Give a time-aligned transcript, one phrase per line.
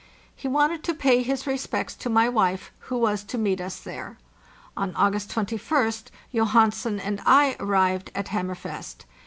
[0.35, 4.17] He wanted to pay his respects to my wife, who was to meet us there.
[4.75, 9.05] On August 21st Johansen and I arrived at Hammerfest.